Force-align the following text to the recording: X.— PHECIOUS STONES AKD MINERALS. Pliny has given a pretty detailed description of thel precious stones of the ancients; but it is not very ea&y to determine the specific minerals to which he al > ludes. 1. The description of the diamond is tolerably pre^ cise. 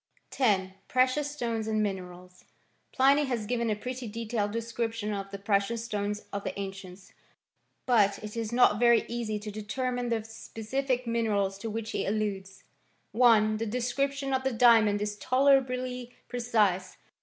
X.— 0.39 0.71
PHECIOUS 0.87 1.29
STONES 1.29 1.67
AKD 1.67 1.75
MINERALS. 1.79 2.45
Pliny 2.91 3.25
has 3.25 3.45
given 3.45 3.69
a 3.69 3.75
pretty 3.75 4.07
detailed 4.07 4.49
description 4.49 5.13
of 5.13 5.29
thel 5.29 5.39
precious 5.41 5.85
stones 5.85 6.25
of 6.33 6.43
the 6.43 6.59
ancients; 6.59 7.13
but 7.85 8.17
it 8.23 8.35
is 8.35 8.51
not 8.51 8.79
very 8.79 9.05
ea&y 9.07 9.37
to 9.37 9.51
determine 9.51 10.09
the 10.09 10.23
specific 10.23 11.05
minerals 11.05 11.59
to 11.59 11.69
which 11.69 11.91
he 11.91 12.07
al 12.07 12.13
> 12.13 12.13
ludes. 12.13 12.63
1. 13.11 13.57
The 13.57 13.67
description 13.67 14.33
of 14.33 14.43
the 14.43 14.53
diamond 14.53 15.03
is 15.03 15.17
tolerably 15.17 16.15
pre^ 16.27 16.41
cise. 16.51 16.97